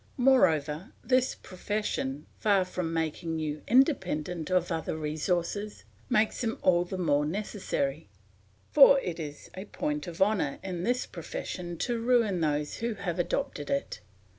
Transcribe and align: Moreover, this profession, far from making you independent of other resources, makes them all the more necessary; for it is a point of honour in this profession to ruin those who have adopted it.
Moreover, 0.17 0.93
this 1.03 1.35
profession, 1.35 2.25
far 2.39 2.65
from 2.65 2.91
making 2.91 3.37
you 3.37 3.61
independent 3.67 4.49
of 4.49 4.71
other 4.71 4.97
resources, 4.97 5.83
makes 6.09 6.41
them 6.41 6.57
all 6.63 6.85
the 6.85 6.97
more 6.97 7.23
necessary; 7.23 8.09
for 8.71 8.99
it 9.01 9.19
is 9.19 9.51
a 9.55 9.65
point 9.65 10.07
of 10.07 10.19
honour 10.19 10.57
in 10.63 10.81
this 10.83 11.05
profession 11.05 11.77
to 11.77 12.01
ruin 12.01 12.41
those 12.41 12.77
who 12.77 12.95
have 12.95 13.19
adopted 13.19 13.69
it. 13.69 13.99